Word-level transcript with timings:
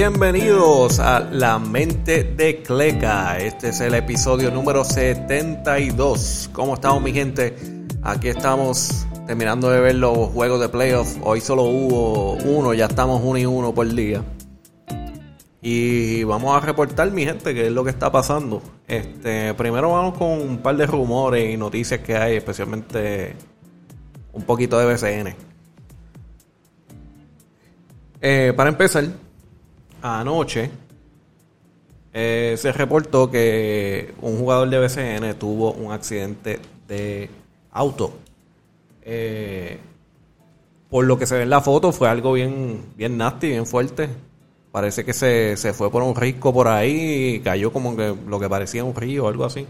Bienvenidos 0.00 1.00
a 1.00 1.18
La 1.18 1.58
Mente 1.58 2.22
de 2.22 2.62
Cleca. 2.62 3.36
Este 3.36 3.70
es 3.70 3.80
el 3.80 3.94
episodio 3.94 4.48
número 4.52 4.84
72. 4.84 6.50
¿Cómo 6.52 6.74
estamos, 6.74 7.02
mi 7.02 7.12
gente? 7.12 7.56
Aquí 8.04 8.28
estamos 8.28 9.08
terminando 9.26 9.68
de 9.70 9.80
ver 9.80 9.96
los 9.96 10.28
juegos 10.28 10.60
de 10.60 10.68
playoff. 10.68 11.16
Hoy 11.24 11.40
solo 11.40 11.64
hubo 11.64 12.34
uno, 12.34 12.74
ya 12.74 12.86
estamos 12.86 13.20
uno 13.24 13.38
y 13.40 13.46
uno 13.46 13.74
por 13.74 13.92
día. 13.92 14.22
Y 15.62 16.22
vamos 16.22 16.56
a 16.56 16.64
reportar, 16.64 17.10
mi 17.10 17.24
gente, 17.24 17.52
qué 17.52 17.66
es 17.66 17.72
lo 17.72 17.82
que 17.82 17.90
está 17.90 18.12
pasando. 18.12 18.62
Este, 18.86 19.52
primero 19.54 19.90
vamos 19.90 20.16
con 20.16 20.28
un 20.28 20.58
par 20.58 20.76
de 20.76 20.86
rumores 20.86 21.52
y 21.52 21.56
noticias 21.56 21.98
que 22.02 22.16
hay, 22.16 22.36
especialmente 22.36 23.34
un 24.32 24.44
poquito 24.44 24.78
de 24.78 24.94
BCN. 24.94 25.34
Eh, 28.20 28.52
para 28.54 28.70
empezar, 28.70 29.04
anoche 30.02 30.70
eh, 32.12 32.56
se 32.58 32.72
reportó 32.72 33.30
que 33.30 34.14
un 34.22 34.38
jugador 34.38 34.68
de 34.70 34.78
BCN 34.78 35.38
tuvo 35.38 35.72
un 35.72 35.92
accidente 35.92 36.58
de 36.86 37.30
auto. 37.70 38.12
Eh, 39.02 39.78
por 40.90 41.04
lo 41.04 41.18
que 41.18 41.26
se 41.26 41.36
ve 41.36 41.42
en 41.42 41.50
la 41.50 41.60
foto, 41.60 41.92
fue 41.92 42.08
algo 42.08 42.32
bien, 42.32 42.86
bien 42.96 43.16
nasty, 43.16 43.48
bien 43.48 43.66
fuerte. 43.66 44.08
Parece 44.72 45.04
que 45.04 45.12
se, 45.12 45.56
se 45.56 45.72
fue 45.72 45.90
por 45.90 46.02
un 46.02 46.14
risco 46.14 46.52
por 46.52 46.68
ahí 46.68 47.36
y 47.36 47.40
cayó 47.40 47.72
como 47.72 47.96
que 47.96 48.14
lo 48.26 48.40
que 48.40 48.48
parecía 48.48 48.84
un 48.84 48.94
río 48.94 49.24
o 49.24 49.28
algo 49.28 49.44
así. 49.44 49.66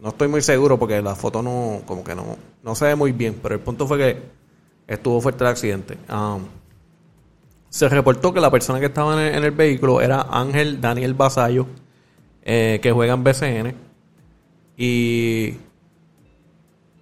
No 0.00 0.10
estoy 0.10 0.28
muy 0.28 0.42
seguro 0.42 0.78
porque 0.78 1.00
la 1.00 1.14
foto 1.14 1.42
no, 1.42 1.82
como 1.86 2.04
que 2.04 2.14
no, 2.14 2.36
no 2.62 2.74
se 2.74 2.86
ve 2.86 2.96
muy 2.96 3.12
bien, 3.12 3.38
pero 3.42 3.54
el 3.54 3.60
punto 3.60 3.86
fue 3.86 3.98
que 3.98 4.22
estuvo 4.86 5.20
fuerte 5.20 5.44
el 5.44 5.50
accidente. 5.50 5.96
Um, 6.10 6.44
se 7.76 7.90
reportó 7.90 8.32
que 8.32 8.40
la 8.40 8.50
persona 8.50 8.80
que 8.80 8.86
estaba 8.86 9.28
en 9.28 9.44
el, 9.44 9.50
vehículo 9.50 10.00
era 10.00 10.22
Ángel 10.30 10.80
Daniel 10.80 11.12
Basayo, 11.12 11.66
eh, 12.42 12.80
que 12.82 12.90
juega 12.90 13.12
en 13.12 13.22
BCN. 13.22 13.74
Y 14.78 15.56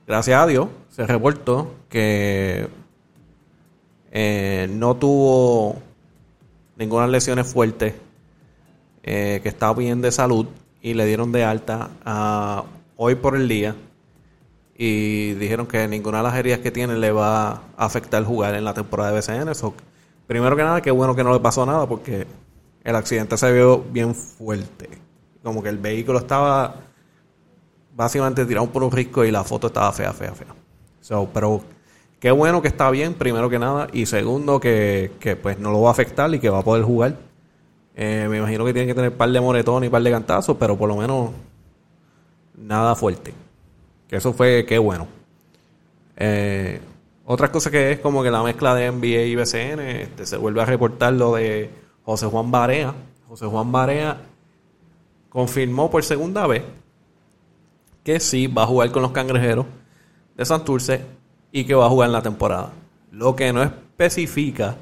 gracias 0.04 0.42
a 0.42 0.46
Dios 0.48 0.66
se 0.88 1.06
reportó 1.06 1.76
que 1.88 2.66
eh, 4.10 4.68
no 4.68 4.96
tuvo 4.96 5.80
ninguna 6.76 7.06
lesiones 7.06 7.46
fuertes, 7.46 7.94
eh, 9.04 9.38
que 9.44 9.48
estaba 9.48 9.74
bien 9.74 10.02
de 10.02 10.10
salud 10.10 10.46
y 10.82 10.94
le 10.94 11.06
dieron 11.06 11.30
de 11.30 11.44
alta 11.44 11.90
a, 12.04 12.64
hoy 12.96 13.14
por 13.14 13.36
el 13.36 13.46
día 13.46 13.76
y 14.76 15.34
dijeron 15.34 15.68
que 15.68 15.86
ninguna 15.86 16.18
de 16.18 16.24
las 16.24 16.34
heridas 16.34 16.58
que 16.58 16.72
tiene 16.72 16.96
le 16.96 17.12
va 17.12 17.48
a 17.48 17.62
afectar 17.76 18.24
jugar 18.24 18.56
en 18.56 18.64
la 18.64 18.74
temporada 18.74 19.12
de 19.12 19.20
BCN. 19.20 19.48
Eso, 19.50 19.72
primero 20.26 20.56
que 20.56 20.62
nada, 20.62 20.80
qué 20.80 20.90
bueno 20.90 21.14
que 21.14 21.24
no 21.24 21.32
le 21.32 21.40
pasó 21.40 21.64
nada 21.66 21.86
porque 21.86 22.26
el 22.82 22.96
accidente 22.96 23.36
se 23.36 23.52
vio 23.52 23.82
bien 23.82 24.14
fuerte. 24.14 24.88
Como 25.42 25.62
que 25.62 25.68
el 25.68 25.78
vehículo 25.78 26.18
estaba 26.18 26.76
básicamente 27.94 28.44
tirado 28.44 28.68
por 28.68 28.82
un 28.82 28.90
risco 28.90 29.24
y 29.24 29.30
la 29.30 29.44
foto 29.44 29.68
estaba 29.68 29.92
fea, 29.92 30.12
fea, 30.12 30.34
fea. 30.34 30.54
Pero 31.32 31.62
qué 32.18 32.30
bueno 32.30 32.62
que 32.62 32.68
está 32.68 32.90
bien, 32.90 33.14
primero 33.14 33.48
que 33.50 33.58
nada. 33.58 33.88
Y 33.92 34.06
segundo, 34.06 34.60
que, 34.60 35.12
que 35.20 35.36
pues 35.36 35.58
no 35.58 35.70
lo 35.70 35.82
va 35.82 35.90
a 35.90 35.92
afectar 35.92 36.32
y 36.34 36.38
que 36.38 36.48
va 36.48 36.60
a 36.60 36.62
poder 36.62 36.84
jugar. 36.84 37.16
Eh, 37.96 38.26
me 38.28 38.38
imagino 38.38 38.64
que 38.64 38.72
tiene 38.72 38.86
que 38.88 38.94
tener 38.94 39.10
un 39.10 39.16
par 39.16 39.30
de 39.30 39.40
moretones 39.40 39.86
y 39.86 39.88
un 39.88 39.92
par 39.92 40.02
de 40.02 40.10
cantazos, 40.10 40.56
pero 40.58 40.76
por 40.76 40.88
lo 40.88 40.96
menos 40.96 41.30
nada 42.56 42.94
fuerte. 42.94 43.32
Que 44.08 44.16
eso 44.16 44.32
fue, 44.32 44.64
qué 44.66 44.78
bueno. 44.78 45.06
Eh, 46.16 46.80
otra 47.26 47.50
cosa 47.50 47.70
que 47.70 47.92
es 47.92 48.00
como 48.00 48.22
que 48.22 48.30
la 48.30 48.42
mezcla 48.42 48.74
de 48.74 48.90
NBA 48.90 49.22
y 49.22 49.34
BCN, 49.36 49.80
este, 49.80 50.26
se 50.26 50.36
vuelve 50.36 50.60
a 50.60 50.66
reportar 50.66 51.12
lo 51.14 51.34
de 51.34 51.70
José 52.04 52.26
Juan 52.26 52.50
Barea. 52.50 52.94
José 53.28 53.46
Juan 53.46 53.72
Barea 53.72 54.18
confirmó 55.30 55.90
por 55.90 56.04
segunda 56.04 56.46
vez 56.46 56.62
que 58.02 58.20
sí 58.20 58.46
va 58.46 58.64
a 58.64 58.66
jugar 58.66 58.92
con 58.92 59.02
los 59.02 59.12
cangrejeros 59.12 59.64
de 60.36 60.44
Santurce 60.44 61.04
y 61.50 61.64
que 61.64 61.74
va 61.74 61.86
a 61.86 61.88
jugar 61.88 62.08
en 62.08 62.12
la 62.12 62.22
temporada. 62.22 62.72
Lo 63.10 63.34
que 63.34 63.52
no 63.52 63.62
especifica 63.62 64.76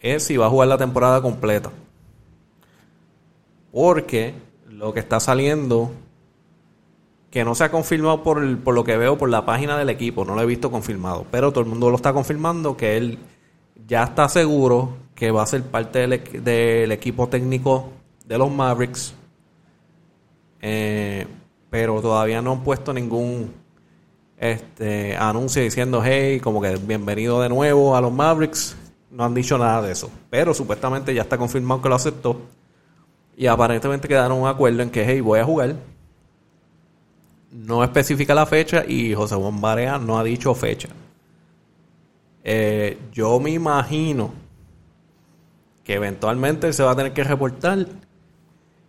es 0.00 0.24
si 0.24 0.36
va 0.36 0.46
a 0.46 0.50
jugar 0.50 0.68
la 0.68 0.76
temporada 0.76 1.22
completa. 1.22 1.70
Porque 3.72 4.34
lo 4.68 4.92
que 4.92 5.00
está 5.00 5.18
saliendo, 5.18 5.90
que 7.30 7.44
no 7.44 7.54
se 7.54 7.64
ha 7.64 7.70
confirmado 7.70 8.22
por, 8.22 8.58
por 8.58 8.74
lo 8.74 8.84
que 8.84 8.96
veo 8.96 9.18
por 9.18 9.28
la 9.28 9.44
página 9.44 9.76
del 9.78 9.90
equipo, 9.90 10.24
no 10.24 10.34
lo 10.34 10.42
he 10.42 10.46
visto 10.46 10.70
confirmado, 10.70 11.26
pero 11.30 11.52
todo 11.52 11.62
el 11.62 11.70
mundo 11.70 11.90
lo 11.90 11.96
está 11.96 12.12
confirmando 12.12 12.76
que 12.76 12.96
él 12.96 13.18
ya 13.86 14.04
está 14.04 14.28
seguro 14.28 14.96
que 15.14 15.30
va 15.30 15.42
a 15.42 15.46
ser 15.46 15.62
parte 15.62 16.06
del, 16.06 16.42
del 16.44 16.92
equipo 16.92 17.28
técnico 17.28 17.90
de 18.24 18.38
los 18.38 18.50
Mavericks, 18.50 19.14
eh, 20.60 21.26
pero 21.70 22.00
todavía 22.00 22.40
no 22.40 22.52
han 22.52 22.62
puesto 22.62 22.92
ningún 22.92 23.52
este 24.36 25.16
anuncio 25.16 25.60
diciendo 25.62 26.00
hey 26.04 26.38
como 26.38 26.62
que 26.62 26.76
bienvenido 26.76 27.40
de 27.40 27.48
nuevo 27.48 27.96
a 27.96 28.00
los 28.00 28.12
Mavericks. 28.12 28.76
No 29.10 29.24
han 29.24 29.34
dicho 29.34 29.58
nada 29.58 29.82
de 29.82 29.92
eso 29.92 30.10
pero 30.30 30.54
supuestamente 30.54 31.14
ya 31.14 31.22
está 31.22 31.38
confirmado 31.38 31.82
que 31.82 31.88
lo 31.88 31.94
aceptó. 31.94 32.40
Y 33.36 33.46
aparentemente 33.46 34.08
quedaron 34.08 34.38
un 34.38 34.48
acuerdo 34.48 34.82
en 34.82 34.90
que, 34.90 35.04
hey, 35.04 35.20
voy 35.20 35.38
a 35.38 35.44
jugar. 35.44 35.76
No 37.50 37.82
especifica 37.82 38.34
la 38.34 38.46
fecha 38.46 38.84
y 38.86 39.14
José 39.14 39.34
Juan 39.34 39.60
Barea 39.60 39.98
no 39.98 40.18
ha 40.18 40.24
dicho 40.24 40.54
fecha. 40.54 40.88
Eh, 42.44 42.98
yo 43.12 43.40
me 43.40 43.50
imagino 43.50 44.32
que 45.84 45.94
eventualmente 45.94 46.72
se 46.72 46.82
va 46.82 46.92
a 46.92 46.96
tener 46.96 47.12
que 47.12 47.24
reportar. 47.24 47.86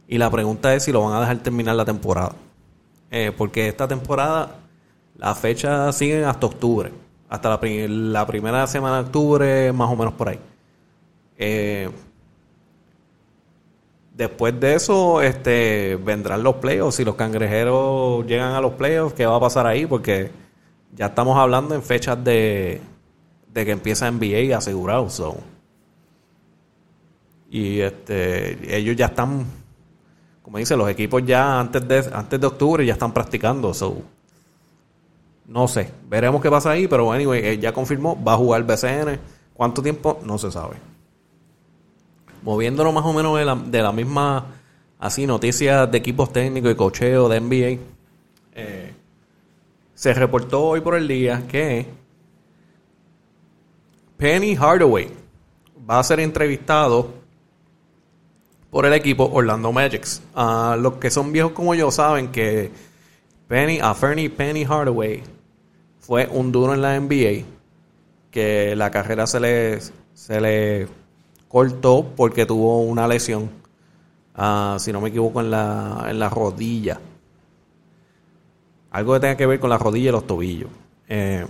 Y 0.08 0.18
la 0.18 0.30
pregunta 0.30 0.74
es 0.74 0.84
si 0.84 0.92
lo 0.92 1.04
van 1.04 1.16
a 1.16 1.22
dejar 1.22 1.38
terminar 1.40 1.76
la 1.76 1.86
temporada. 1.86 2.34
Eh, 3.12 3.32
porque 3.38 3.68
esta 3.68 3.88
temporada, 3.88 4.58
las 5.16 5.40
fechas 5.40 5.96
siguen 5.96 6.26
hasta 6.26 6.48
octubre. 6.48 6.92
Hasta 7.30 7.50
la, 7.50 7.60
la 7.88 8.28
primera 8.28 8.68
semana 8.68 8.98
de 8.98 9.02
octubre, 9.04 9.72
más 9.72 9.90
o 9.90 9.96
menos 9.96 10.14
por 10.14 10.30
ahí. 10.30 10.40
Eh, 11.38 11.90
Después 14.20 14.60
de 14.60 14.76
eso, 14.76 15.22
este, 15.22 15.96
vendrán 15.96 16.44
los 16.44 16.56
playoffs. 16.56 16.98
Si 16.98 17.06
los 17.06 17.16
cangrejeros 17.16 18.26
llegan 18.26 18.52
a 18.52 18.60
los 18.60 18.74
playoffs, 18.74 19.14
¿qué 19.14 19.26
va 19.26 19.38
a 19.38 19.40
pasar 19.40 19.66
ahí? 19.66 19.86
Porque 19.86 20.30
ya 20.94 21.06
estamos 21.06 21.38
hablando 21.38 21.74
en 21.74 21.82
fechas 21.82 22.22
de, 22.22 22.82
de 23.48 23.66
que 23.66 23.72
empieza 23.72 24.12
NBA 24.12 24.58
asegurado. 24.58 25.08
Y 27.50 27.80
este, 27.80 28.76
ellos 28.78 28.98
ya 28.98 29.06
están, 29.06 29.46
como 30.42 30.58
dice, 30.58 30.76
los 30.76 30.90
equipos 30.90 31.26
ya 31.26 31.58
antes 31.58 31.88
de, 31.88 32.10
antes 32.12 32.42
de 32.42 32.46
octubre 32.46 32.86
ya 32.86 32.92
están 32.92 33.14
practicando. 33.14 33.74
So. 33.74 34.02
No 35.46 35.70
sé, 35.70 35.92
veremos 36.10 36.42
qué 36.42 36.50
pasa 36.50 36.72
ahí, 36.72 36.90
pero 36.90 37.10
anyway, 37.10 37.58
ya 37.58 37.72
confirmó, 37.72 38.22
va 38.22 38.34
a 38.34 38.36
jugar 38.36 38.64
BCN. 38.66 39.18
¿Cuánto 39.54 39.82
tiempo? 39.82 40.20
No 40.26 40.38
se 40.38 40.52
sabe 40.52 40.76
moviéndolo 42.44 42.92
más 42.92 43.06
o 43.06 43.14
menos 43.14 43.38
de 43.38 43.46
la, 43.46 43.56
de 43.56 43.82
la 43.82 43.92
misma, 43.92 44.46
así, 45.00 45.26
noticias 45.26 45.90
de 45.92 45.98
equipos 45.98 46.32
técnicos 46.32 46.72
y 46.72 46.76
cocheo 46.76 47.30
de 47.30 47.40
NBA, 47.40 47.82
eh, 48.56 48.94
se 49.94 50.14
reportó 50.14 50.64
hoy 50.64 50.82
por 50.82 50.96
el 50.96 51.08
día 51.08 51.46
que 51.48 51.86
Penny 54.18 54.56
Hardaway 54.56 55.10
va 55.90 56.00
a 56.00 56.04
ser 56.04 56.20
entrevistado 56.20 57.20
por 58.70 58.86
el 58.86 58.94
equipo 58.94 59.30
Orlando 59.32 59.72
Magics. 59.72 60.22
a 60.36 60.78
los 60.80 60.96
que 60.96 61.10
son 61.10 61.32
viejos 61.32 61.54
como 61.54 61.74
yo 61.74 61.92
saben 61.92 62.30
que 62.30 62.72
Penny, 63.48 63.80
a 63.80 63.94
Fernie 63.96 64.30
Penny 64.30 64.64
Hardaway 64.64 65.24
fue 66.00 66.28
un 66.28 66.52
duro 66.52 66.74
en 66.74 66.82
la 66.82 67.00
NBA, 67.00 67.46
que 68.30 68.76
la 68.76 68.92
carrera 68.92 69.26
se 69.26 69.40
le, 69.40 69.80
se 70.14 70.42
le 70.42 70.88
cortó 71.50 72.06
porque 72.16 72.46
tuvo 72.46 72.82
una 72.84 73.08
lesión, 73.08 73.50
ah, 74.36 74.78
si 74.80 74.94
no 74.94 75.02
me 75.02 75.10
equivoco, 75.10 75.42
en 75.42 75.52
la, 75.52 76.06
en 76.08 76.20
la 76.20 76.30
rodilla. 76.30 77.02
Algo 78.92 79.14
que 79.14 79.20
tenga 79.20 79.36
que 79.36 79.46
ver 79.46 79.60
con 79.60 79.70
la 79.70 79.78
rodilla 79.78 80.10
y 80.10 80.12
los 80.14 80.26
tobillos. 80.26 80.70
Eh, 81.10 81.46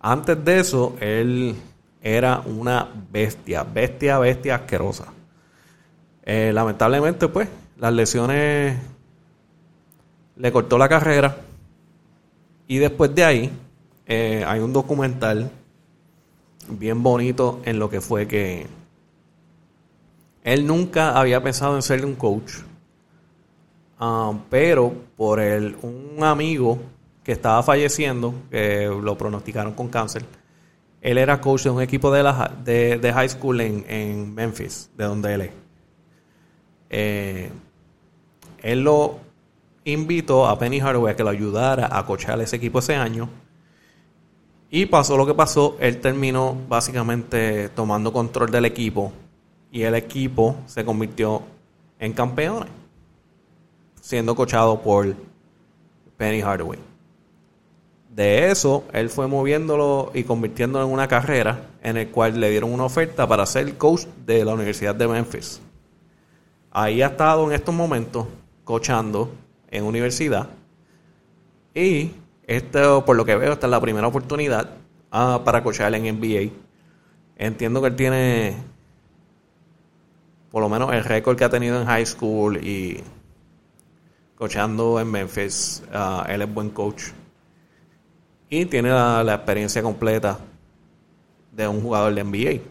antes 0.00 0.44
de 0.44 0.60
eso, 0.60 0.94
él 1.00 1.56
era 2.02 2.42
una 2.44 2.86
bestia, 3.10 3.64
bestia, 3.64 4.18
bestia 4.18 4.56
asquerosa. 4.56 5.06
Eh, 6.24 6.52
lamentablemente, 6.54 7.28
pues, 7.28 7.48
las 7.78 7.92
lesiones 7.92 8.78
le 10.36 10.52
cortó 10.52 10.76
la 10.76 10.88
carrera. 10.88 11.36
Y 12.66 12.78
después 12.78 13.14
de 13.14 13.24
ahí, 13.24 13.52
eh, 14.06 14.44
hay 14.46 14.60
un 14.60 14.72
documental 14.72 15.50
bien 16.68 17.02
bonito 17.02 17.60
en 17.64 17.78
lo 17.78 17.88
que 17.88 18.00
fue 18.00 18.26
que 18.28 18.66
él 20.44 20.66
nunca 20.66 21.18
había 21.18 21.42
pensado 21.42 21.76
en 21.76 21.82
ser 21.82 22.04
un 22.04 22.14
coach, 22.14 22.54
um, 24.00 24.40
pero 24.50 24.92
por 25.16 25.38
un 25.38 26.18
amigo 26.22 26.78
que 27.22 27.32
estaba 27.32 27.62
falleciendo, 27.62 28.34
que 28.50 28.86
lo 28.86 29.16
pronosticaron 29.16 29.72
con 29.74 29.88
cáncer, 29.88 30.24
él 31.00 31.18
era 31.18 31.40
coach 31.40 31.64
de 31.64 31.70
un 31.70 31.82
equipo 31.82 32.10
de, 32.12 32.22
la, 32.22 32.52
de, 32.64 33.12
high 33.12 33.28
school 33.28 33.60
en, 33.60 33.84
en, 33.88 34.34
Memphis, 34.34 34.90
de 34.96 35.04
donde 35.04 35.34
él 35.34 35.40
es. 35.42 35.50
Eh, 36.90 37.50
él 38.62 38.84
lo 38.84 39.18
invitó 39.84 40.46
a 40.46 40.58
Penny 40.58 40.78
Hardaway 40.78 41.12
a 41.12 41.16
que 41.16 41.24
lo 41.24 41.30
ayudara 41.30 41.88
a 41.90 42.04
coachar 42.06 42.40
ese 42.40 42.56
equipo 42.56 42.80
ese 42.80 42.94
año. 42.94 43.28
Y 44.70 44.86
pasó 44.86 45.16
lo 45.16 45.26
que 45.26 45.34
pasó, 45.34 45.76
él 45.80 46.00
terminó 46.00 46.56
básicamente 46.68 47.68
tomando 47.70 48.12
control 48.12 48.50
del 48.50 48.64
equipo 48.64 49.12
y 49.72 49.82
el 49.82 49.94
equipo 49.94 50.56
se 50.66 50.84
convirtió 50.84 51.42
en 51.98 52.12
campeones, 52.12 52.68
siendo 54.00 54.36
coachado 54.36 54.80
por 54.80 55.14
Penny 56.18 56.42
Hardaway. 56.42 56.78
De 58.10 58.50
eso, 58.50 58.84
él 58.92 59.08
fue 59.08 59.26
moviéndolo 59.26 60.10
y 60.12 60.24
convirtiéndolo 60.24 60.84
en 60.84 60.92
una 60.92 61.08
carrera 61.08 61.70
en 61.82 61.96
el 61.96 62.08
cual 62.08 62.38
le 62.38 62.50
dieron 62.50 62.70
una 62.70 62.84
oferta 62.84 63.26
para 63.26 63.46
ser 63.46 63.78
coach 63.78 64.04
de 64.26 64.44
la 64.44 64.52
Universidad 64.52 64.94
de 64.94 65.08
Memphis. 65.08 65.62
Ahí 66.70 67.00
ha 67.00 67.06
estado 67.06 67.46
en 67.46 67.52
estos 67.52 67.74
momentos 67.74 68.26
coachando 68.64 69.32
en 69.70 69.84
universidad. 69.84 70.50
Y 71.74 72.10
esto, 72.46 73.04
por 73.06 73.16
lo 73.16 73.24
que 73.24 73.36
veo, 73.36 73.54
esta 73.54 73.66
es 73.66 73.70
la 73.70 73.80
primera 73.80 74.06
oportunidad 74.06 74.68
ah, 75.10 75.40
para 75.42 75.62
coachar 75.62 75.94
en 75.94 76.18
NBA. 76.18 76.52
Entiendo 77.36 77.80
que 77.80 77.88
él 77.88 77.96
tiene 77.96 78.71
por 80.52 80.62
lo 80.62 80.68
menos 80.68 80.92
el 80.92 81.02
récord 81.02 81.36
que 81.36 81.44
ha 81.44 81.48
tenido 81.48 81.80
en 81.80 81.86
high 81.86 82.04
school 82.04 82.58
y 82.62 83.02
coachando 84.36 85.00
en 85.00 85.10
Memphis. 85.10 85.82
Ah, 85.92 86.26
él 86.28 86.42
es 86.42 86.52
buen 86.52 86.68
coach. 86.68 87.04
Y 88.50 88.66
tiene 88.66 88.90
la, 88.90 89.34
experiencia 89.34 89.82
completa 89.82 90.38
de 91.52 91.66
un 91.66 91.80
jugador 91.80 92.14
de 92.14 92.22
NBA. 92.22 92.62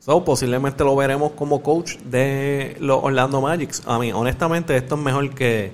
So, 0.00 0.24
posiblemente 0.24 0.82
lo 0.82 0.96
veremos 0.96 1.30
como 1.32 1.62
coach 1.62 1.98
de 1.98 2.76
los 2.80 3.04
Orlando 3.04 3.40
Magics. 3.40 3.84
A 3.86 4.00
mí, 4.00 4.12
honestamente, 4.12 4.76
esto 4.76 4.96
es 4.96 5.00
mejor 5.00 5.32
que, 5.36 5.72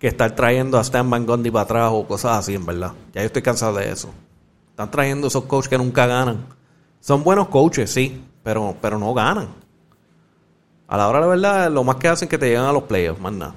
estar 0.00 0.34
trayendo 0.34 0.78
a 0.78 0.80
Stan 0.80 1.08
Van 1.08 1.24
Gundy 1.24 1.52
para 1.52 1.62
atrás 1.62 1.90
o 1.92 2.04
cosas 2.08 2.38
así, 2.38 2.56
en 2.56 2.66
verdad. 2.66 2.92
Ya 3.14 3.20
yo 3.20 3.26
estoy 3.26 3.42
cansado 3.42 3.76
de 3.76 3.88
eso. 3.88 4.10
Están 4.70 4.90
trayendo 4.90 5.28
esos 5.28 5.44
coaches 5.44 5.68
que 5.68 5.78
nunca 5.78 6.06
ganan. 6.06 6.44
Son 6.98 7.22
buenos 7.22 7.46
coaches, 7.48 7.90
sí, 7.90 8.20
pero, 8.42 8.74
pero 8.80 8.98
no 8.98 9.12
ganan. 9.14 9.48
A 10.88 10.96
la 10.96 11.08
hora 11.08 11.20
de 11.20 11.24
la 11.24 11.28
verdad, 11.28 11.70
lo 11.70 11.84
más 11.84 11.96
que 11.96 12.08
hacen 12.08 12.26
es 12.26 12.30
que 12.30 12.38
te 12.38 12.48
llegan 12.48 12.64
a 12.64 12.72
los 12.72 12.84
playoffs, 12.84 13.20
más 13.20 13.32
nada. 13.32 13.54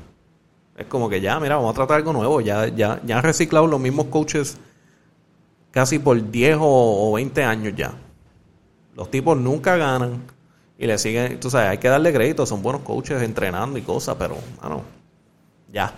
Es 0.78 0.88
como 0.88 1.10
que 1.10 1.22
ya, 1.22 1.40
mira, 1.40 1.56
vamos 1.56 1.72
a 1.72 1.76
tratar 1.76 1.98
algo 1.98 2.14
nuevo. 2.14 2.42
Ya, 2.42 2.68
ya, 2.68 3.00
ya 3.04 3.18
han 3.18 3.24
reciclado 3.24 3.68
los 3.68 3.80
mismos 3.80 4.08
coaches 4.08 4.58
casi 5.72 6.00
por 6.00 6.32
10 6.32 6.58
o, 6.60 7.10
o 7.10 7.14
20 7.14 7.44
años 7.44 7.74
ya. 7.76 7.94
Los 8.96 9.10
tipos 9.10 9.38
nunca 9.38 9.76
ganan 9.78 10.22
y 10.78 10.86
le 10.86 10.98
siguen, 10.98 11.40
tú 11.40 11.50
sabes, 11.50 11.70
hay 11.70 11.78
que 11.78 11.88
darle 11.88 12.14
crédito, 12.14 12.46
son 12.46 12.62
buenos 12.62 12.82
coaches 12.82 13.22
entrenando 13.22 13.78
y 13.78 13.82
cosas, 13.82 14.16
pero, 14.18 14.38
bueno, 14.62 14.82
ya. 15.72 15.94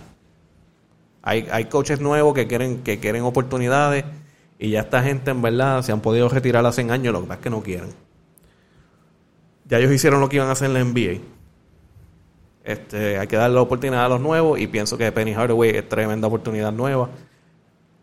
Hay, 1.22 1.46
hay 1.50 1.64
coaches 1.66 2.00
nuevos 2.00 2.34
que 2.34 2.46
quieren, 2.46 2.82
que 2.82 2.98
quieren 2.98 3.22
oportunidades 3.24 4.04
y 4.58 4.70
ya 4.70 4.80
esta 4.80 5.02
gente 5.02 5.30
en 5.30 5.42
verdad 5.42 5.82
se 5.82 5.92
han 5.92 6.00
podido 6.00 6.28
retirar 6.28 6.64
hace 6.64 6.82
años, 6.82 7.12
lo 7.12 7.20
que 7.20 7.26
pasa 7.26 7.38
es 7.38 7.42
que 7.42 7.50
no 7.50 7.62
quieren. 7.62 8.05
Ya 9.68 9.78
ellos 9.78 9.92
hicieron 9.92 10.20
lo 10.20 10.28
que 10.28 10.36
iban 10.36 10.48
a 10.48 10.52
hacer 10.52 10.68
en 10.68 10.74
la 10.74 10.84
NBA. 10.84 11.20
Este, 12.64 13.18
hay 13.18 13.26
que 13.26 13.36
darle 13.36 13.54
la 13.54 13.62
oportunidad 13.62 14.04
a 14.04 14.08
los 14.08 14.20
nuevos 14.20 14.58
y 14.58 14.66
pienso 14.66 14.98
que 14.98 15.10
Penny 15.12 15.32
Hardaway 15.32 15.70
es 15.70 15.88
tremenda 15.88 16.26
oportunidad 16.28 16.72
nueva. 16.72 17.08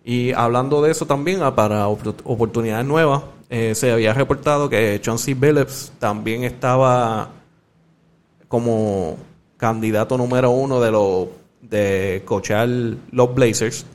Y 0.06 0.32
hablando 0.34 0.82
de 0.82 0.92
eso 0.92 1.06
también, 1.06 1.42
ah, 1.44 1.56
para 1.56 1.88
oportunidades 1.88 2.86
nuevas, 2.86 3.24
eh, 3.50 3.76
se 3.76 3.92
había 3.92 4.14
reportado 4.14 4.70
que 4.70 5.00
Chauncey 5.02 5.34
Billups 5.34 5.94
también 6.00 6.44
estaba 6.44 7.30
como 8.48 9.18
candidato 9.58 10.18
número 10.18 10.52
uno 10.52 10.82
de 10.82 10.92
los 10.92 11.28
de 11.62 12.22
coachar 12.26 12.68
los 12.68 13.34
Blazers. 13.34 13.86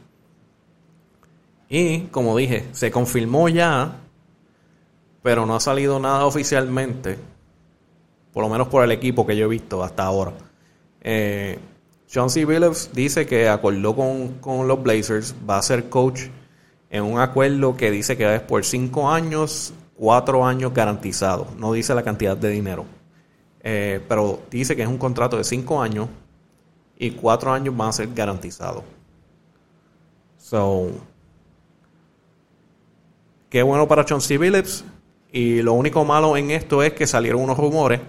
Y 1.68 2.00
como 2.06 2.36
dije, 2.36 2.66
se 2.72 2.90
confirmó 2.90 3.48
ya, 3.48 3.96
pero 5.22 5.44
no 5.44 5.54
ha 5.54 5.60
salido 5.60 5.98
nada 5.98 6.24
oficialmente, 6.24 7.18
por 8.32 8.42
lo 8.42 8.48
menos 8.48 8.68
por 8.68 8.84
el 8.84 8.92
equipo 8.92 9.26
que 9.26 9.36
yo 9.36 9.46
he 9.46 9.48
visto 9.48 9.82
hasta 9.82 10.04
ahora. 10.04 10.32
Eh, 11.00 11.58
Chauncey 12.08 12.44
Billups 12.44 12.90
dice 12.94 13.26
que 13.26 13.48
acordó 13.48 13.94
con, 13.94 14.34
con 14.40 14.66
los 14.66 14.82
Blazers, 14.82 15.34
va 15.48 15.58
a 15.58 15.62
ser 15.62 15.88
coach 15.88 16.22
en 16.90 17.04
un 17.04 17.20
acuerdo 17.20 17.76
que 17.76 17.90
dice 17.90 18.16
que 18.16 18.34
es 18.34 18.40
por 18.40 18.64
cinco 18.64 19.10
años, 19.10 19.74
cuatro 19.94 20.44
años 20.44 20.72
garantizados. 20.72 21.54
No 21.56 21.72
dice 21.72 21.94
la 21.94 22.02
cantidad 22.02 22.36
de 22.36 22.48
dinero. 22.50 22.86
Eh, 23.60 24.00
pero 24.08 24.40
dice 24.50 24.74
que 24.74 24.82
es 24.82 24.88
un 24.88 24.96
contrato 24.98 25.36
de 25.36 25.44
cinco 25.44 25.82
años 25.82 26.08
y 26.96 27.10
cuatro 27.10 27.52
años 27.52 27.76
van 27.76 27.90
a 27.90 27.92
ser 27.92 28.08
garantizados. 28.14 28.84
So, 30.38 30.90
qué 33.50 33.62
bueno 33.62 33.86
para 33.86 34.04
Chauncey 34.04 34.38
Billups. 34.38 34.84
Y 35.30 35.60
lo 35.60 35.74
único 35.74 36.06
malo 36.06 36.38
en 36.38 36.50
esto 36.50 36.82
es 36.82 36.94
que 36.94 37.06
salieron 37.06 37.42
unos 37.42 37.58
rumores 37.58 38.00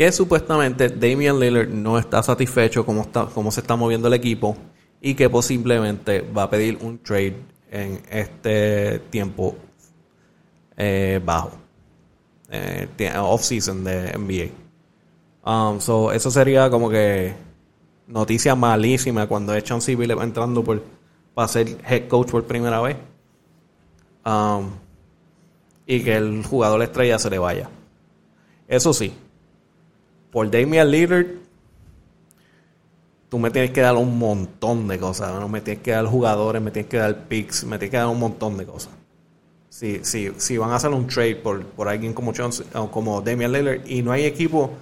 que 0.00 0.10
supuestamente 0.12 0.88
Damian 0.88 1.38
Lillard 1.38 1.68
no 1.68 1.98
está 1.98 2.22
satisfecho 2.22 2.86
como, 2.86 3.02
está, 3.02 3.28
se 3.50 3.60
está 3.60 3.76
moviendo 3.76 4.08
el 4.08 4.14
equipo 4.14 4.56
y 4.98 5.12
que 5.12 5.28
posiblemente 5.28 6.22
va 6.22 6.44
a 6.44 6.48
pedir 6.48 6.78
un 6.80 6.96
trade 7.00 7.36
en 7.70 8.00
este 8.08 9.00
tiempo 9.10 9.56
eh, 10.78 11.20
bajo, 11.22 11.50
eh, 12.48 12.88
off-season 13.14 13.84
de 13.84 14.16
NBA. 14.16 14.48
Um, 15.44 15.80
so, 15.80 16.10
eso 16.12 16.30
sería 16.30 16.70
como 16.70 16.88
que 16.88 17.34
noticia 18.06 18.54
malísima 18.54 19.26
cuando 19.26 19.54
es 19.54 19.64
Chauncey 19.64 19.96
va 19.96 20.24
entrando 20.24 20.64
por, 20.64 20.82
para 21.34 21.46
ser 21.46 21.76
head 21.86 22.08
coach 22.08 22.30
por 22.30 22.44
primera 22.44 22.80
vez. 22.80 22.96
Um, 24.24 24.70
y 25.84 26.02
que 26.02 26.16
el 26.16 26.42
jugador 26.42 26.80
estrella 26.80 27.18
se 27.18 27.28
le 27.28 27.38
vaya. 27.38 27.68
Eso 28.66 28.94
sí, 28.94 29.12
por 30.30 30.50
Damian 30.50 30.90
Lillard 30.90 31.26
tú 33.30 33.38
me 33.38 33.50
tienes 33.50 33.70
que 33.70 33.80
dar 33.80 33.96
un 33.96 34.18
montón 34.18 34.88
de 34.88 34.98
cosas. 34.98 35.32
¿no? 35.40 35.48
Me 35.48 35.60
tienes 35.60 35.82
que 35.82 35.92
dar 35.92 36.04
jugadores, 36.04 36.60
me 36.60 36.70
tienes 36.70 36.90
que 36.90 36.98
dar 36.98 37.28
picks, 37.28 37.64
me 37.64 37.78
tienes 37.78 37.92
que 37.92 37.96
dar 37.96 38.08
un 38.08 38.18
montón 38.18 38.58
de 38.58 38.66
cosas. 38.66 38.92
Si, 39.70 40.04
si, 40.04 40.32
si 40.36 40.58
van 40.58 40.70
a 40.70 40.76
hacer 40.76 40.90
un 40.90 41.06
trade 41.06 41.36
por, 41.36 41.64
por 41.64 41.88
alguien 41.88 42.12
como, 42.12 42.32
como 42.90 43.20
Damian 43.22 43.52
Lillard 43.52 43.86
y 43.86 44.02
no 44.02 44.10
hay 44.10 44.24
equipo, 44.24 44.72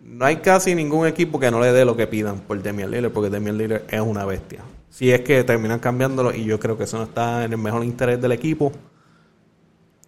no 0.00 0.24
hay 0.24 0.36
casi 0.36 0.74
ningún 0.74 1.06
equipo 1.06 1.38
que 1.38 1.50
no 1.50 1.60
le 1.60 1.72
dé 1.72 1.84
lo 1.84 1.96
que 1.96 2.08
pidan 2.08 2.40
por 2.40 2.60
Damian 2.60 2.90
Lillard, 2.90 3.12
porque 3.12 3.30
Damian 3.30 3.56
Lillard 3.56 3.82
es 3.88 4.00
una 4.00 4.24
bestia. 4.24 4.64
Si 4.90 5.12
es 5.12 5.20
que 5.20 5.44
terminan 5.44 5.78
cambiándolo 5.78 6.34
y 6.34 6.44
yo 6.44 6.58
creo 6.58 6.76
que 6.76 6.84
eso 6.84 6.98
no 6.98 7.04
está 7.04 7.44
en 7.44 7.52
el 7.52 7.58
mejor 7.58 7.84
interés 7.84 8.20
del 8.20 8.32
equipo, 8.32 8.72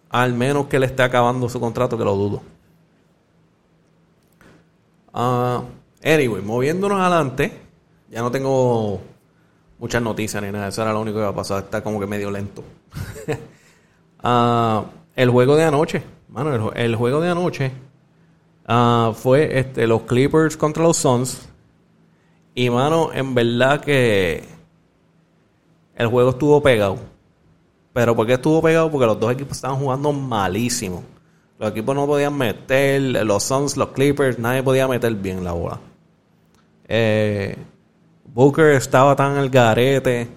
al 0.09 0.33
menos 0.33 0.67
que 0.67 0.77
le 0.77 0.87
esté 0.87 1.03
acabando 1.03 1.47
su 1.47 1.59
contrato, 1.61 1.97
que 1.97 2.03
lo 2.03 2.15
dudo. 2.15 2.41
Ah... 5.13 5.63
Anyway, 6.03 6.41
moviéndonos 6.41 6.99
adelante, 6.99 7.51
ya 8.09 8.21
no 8.21 8.31
tengo 8.31 8.99
muchas 9.77 10.01
noticias 10.01 10.41
ni 10.41 10.51
nada, 10.51 10.69
eso 10.69 10.81
era 10.81 10.93
lo 10.93 11.01
único 11.01 11.17
que 11.17 11.23
va 11.23 11.29
a 11.29 11.35
pasar, 11.35 11.63
está 11.63 11.83
como 11.83 11.99
que 11.99 12.07
medio 12.07 12.31
lento. 12.31 12.63
Ah, 14.23 14.85
el 15.15 15.31
juego 15.31 15.55
de 15.55 15.63
anoche, 15.63 16.03
mano, 16.29 16.71
el, 16.73 16.95
juego 16.95 17.21
de 17.21 17.29
anoche 17.31 17.71
uh, 18.69 19.13
fue 19.13 19.57
este, 19.57 19.87
los 19.87 20.03
Clippers 20.03 20.55
contra 20.57 20.83
los 20.83 20.97
Suns. 20.97 21.49
Y 22.53 22.69
mano, 22.69 23.09
en 23.11 23.33
verdad 23.33 23.81
que 23.81 24.43
el 25.95 26.05
juego 26.05 26.29
estuvo 26.29 26.61
pegado. 26.61 26.97
Pero 27.93 28.15
¿por 28.15 28.27
qué 28.27 28.33
estuvo 28.33 28.61
pegado? 28.61 28.91
Porque 28.91 29.07
los 29.07 29.19
dos 29.19 29.31
equipos 29.31 29.57
estaban 29.57 29.79
jugando 29.79 30.13
malísimo. 30.13 31.03
Los 31.61 31.69
equipos 31.69 31.93
no 31.93 32.07
podían 32.07 32.35
meter, 32.35 32.99
los 33.23 33.43
Suns, 33.43 33.77
los 33.77 33.89
Clippers, 33.89 34.39
nadie 34.39 34.63
podía 34.63 34.87
meter 34.87 35.13
bien 35.13 35.43
la 35.43 35.51
bola. 35.51 35.79
Eh, 36.87 37.55
Booker 38.33 38.71
estaba 38.71 39.15
tan 39.15 39.37
al 39.37 39.51
garete 39.51 40.27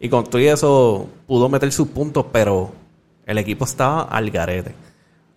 y 0.00 0.08
con 0.08 0.24
todo 0.24 0.40
eso 0.40 1.06
pudo 1.26 1.50
meter 1.50 1.70
sus 1.70 1.88
puntos, 1.88 2.24
pero 2.32 2.72
el 3.26 3.36
equipo 3.36 3.66
estaba 3.66 4.04
al 4.04 4.30
garete. 4.30 4.74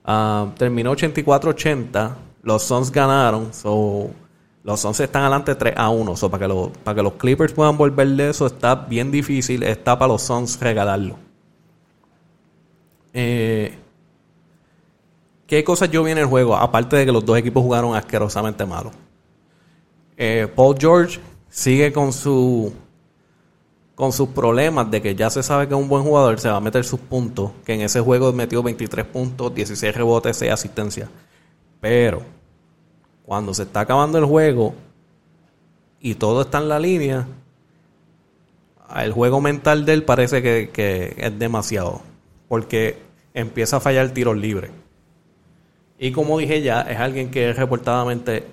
Ah, 0.05 0.47
terminó 0.57 0.93
84-80, 0.95 2.15
los 2.43 2.63
Suns 2.63 2.89
ganaron, 2.89 3.53
so, 3.53 4.11
los 4.63 4.79
Suns 4.79 5.01
están 5.01 5.23
adelante 5.23 5.55
3 5.55 5.73
a 5.75 5.89
1, 5.89 6.15
so, 6.15 6.31
para, 6.31 6.47
que 6.95 7.03
los 7.03 7.13
Clippers 7.15 7.51
puedan 7.51 7.77
volver 7.77 8.07
de 8.07 8.29
eso 8.29 8.47
está 8.47 8.75
bien 8.75 9.11
difícil, 9.11 9.63
está 9.63 9.99
para 9.99 10.13
los 10.13 10.21
Suns 10.21 10.57
regalarlo. 10.57 11.17
Eh, 13.13 13.77
¿Qué 15.51 15.65
cosas 15.65 15.91
yo 15.91 16.01
vi 16.01 16.11
en 16.11 16.17
el 16.17 16.27
juego? 16.27 16.55
Aparte 16.55 16.95
de 16.95 17.05
que 17.05 17.11
los 17.11 17.25
dos 17.25 17.37
equipos 17.37 17.61
jugaron 17.61 17.93
asquerosamente 17.93 18.65
malo. 18.65 18.89
Eh, 20.15 20.47
Paul 20.55 20.77
George 20.79 21.19
sigue 21.49 21.91
con 21.91 22.13
su 22.13 22.71
con 23.93 24.13
sus 24.13 24.29
problemas 24.29 24.89
de 24.89 25.01
que 25.01 25.13
ya 25.13 25.29
se 25.29 25.43
sabe 25.43 25.67
que 25.67 25.73
es 25.73 25.79
un 25.81 25.89
buen 25.89 26.03
jugador, 26.03 26.39
se 26.39 26.47
va 26.47 26.55
a 26.55 26.61
meter 26.61 26.85
sus 26.85 27.01
puntos, 27.01 27.51
que 27.65 27.73
en 27.73 27.81
ese 27.81 27.99
juego 27.99 28.31
metió 28.31 28.63
23 28.63 29.05
puntos, 29.07 29.53
16 29.53 29.93
rebotes, 29.93 30.37
6 30.37 30.53
asistencias. 30.53 31.09
Pero 31.81 32.21
cuando 33.25 33.53
se 33.53 33.63
está 33.63 33.81
acabando 33.81 34.17
el 34.19 34.23
juego 34.23 34.73
y 35.99 36.15
todo 36.15 36.43
está 36.43 36.59
en 36.59 36.69
la 36.69 36.79
línea, 36.79 37.27
el 38.95 39.11
juego 39.11 39.41
mental 39.41 39.83
de 39.83 39.91
él 39.95 40.03
parece 40.05 40.41
que, 40.41 41.13
es 41.17 41.39
demasiado. 41.39 42.03
Porque 42.47 43.01
empieza 43.33 43.75
a 43.75 43.79
fallar 43.81 44.11
tiros 44.11 44.37
libres. 44.37 44.71
Y 46.03 46.11
como 46.11 46.39
dije 46.39 46.63
ya, 46.63 46.81
es 46.81 46.99
alguien 46.99 47.29
que 47.29 47.51
es 47.51 47.55
reportadamente 47.55 48.43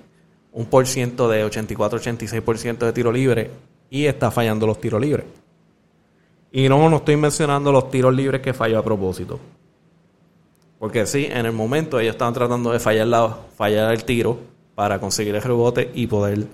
un 0.51 0.67
por 0.67 0.85
ciento 0.85 1.27
de 1.27 1.43
84-86% 1.43 2.77
de 2.77 2.93
tiro 2.93 3.11
libre 3.11 3.49
y 3.89 4.05
está 4.05 4.29
fallando 4.29 4.67
los 4.67 4.79
tiros 4.79 5.01
libres. 5.01 5.25
Y 6.51 6.69
no, 6.69 6.87
no 6.91 6.97
estoy 6.97 7.17
mencionando 7.17 7.71
los 7.71 7.89
tiros 7.89 8.13
libres 8.13 8.41
que 8.41 8.53
falló 8.53 8.77
a 8.77 8.83
propósito. 8.83 9.39
Porque 10.77 11.07
sí, 11.07 11.27
en 11.27 11.47
el 11.47 11.51
momento 11.51 11.99
ellos 11.99 12.13
estaban 12.13 12.35
tratando 12.35 12.71
de 12.71 12.79
fallar, 12.79 13.07
la, 13.07 13.35
fallar 13.57 13.93
el 13.93 14.03
tiro 14.03 14.37
para 14.75 14.99
conseguir 14.99 15.33
el 15.33 15.41
rebote 15.41 15.89
y 15.95 16.05
poder 16.05 16.45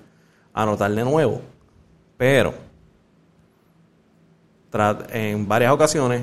anotar 0.54 0.90
de 0.92 1.04
nuevo. 1.04 1.42
Pero 2.16 2.54
en 5.10 5.46
varias 5.46 5.72
ocasiones 5.72 6.22